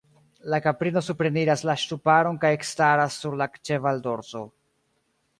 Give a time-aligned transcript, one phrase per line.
[0.51, 4.41] La kaprino supreniras la ŝtuparon kaj ekstaras sur la ĉevaldorso.